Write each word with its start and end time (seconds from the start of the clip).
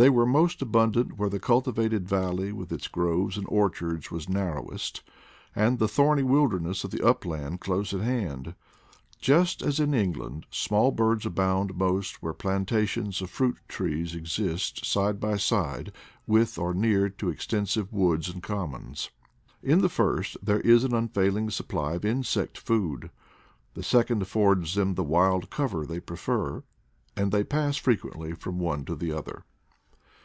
They 0.00 0.10
were 0.10 0.26
most 0.26 0.62
abundant 0.62 1.18
where 1.18 1.28
the 1.28 1.40
cultivated 1.40 2.08
valley 2.08 2.52
with 2.52 2.70
its 2.70 2.86
groves 2.86 3.36
and 3.36 3.46
orchards 3.48 4.12
was 4.12 4.28
narrowest, 4.28 5.02
and 5.56 5.80
the 5.80 5.88
thorny 5.88 6.22
wilder 6.22 6.60
ness 6.60 6.84
of 6.84 6.92
the 6.92 7.04
upland 7.04 7.58
close 7.60 7.92
at 7.92 8.02
hand; 8.02 8.54
just 9.20 9.60
as 9.60 9.80
in 9.80 9.92
Eng 9.94 10.12
land 10.12 10.46
small 10.52 10.92
birds 10.92 11.26
abound 11.26 11.74
most 11.76 12.22
where 12.22 12.32
plantations 12.32 13.20
of 13.20 13.28
fruit 13.28 13.56
trees 13.66 14.14
exist 14.14 14.84
side 14.86 15.18
by 15.18 15.36
side 15.36 15.90
with 16.28 16.58
or 16.58 16.72
near 16.72 17.08
to 17.08 17.28
extensive 17.28 17.92
woods 17.92 18.28
and 18.28 18.40
commons. 18.40 19.10
In 19.64 19.80
the 19.80 19.88
first 19.88 20.36
there 20.40 20.60
is 20.60 20.84
an 20.84 20.94
unfailing 20.94 21.50
supply 21.50 21.94
of 21.94 22.04
insect 22.04 22.56
food, 22.56 23.10
the 23.74 23.82
second 23.82 24.22
affords 24.22 24.76
them 24.76 24.94
the 24.94 25.02
wild 25.02 25.50
cover 25.50 25.84
they 25.84 25.98
prefer, 25.98 26.62
and 27.16 27.32
they 27.32 27.42
pass 27.42 27.76
frequently 27.76 28.32
from 28.32 28.60
one 28.60 28.84
to 28.84 28.94
the 28.94 29.10
other. 29.10 29.42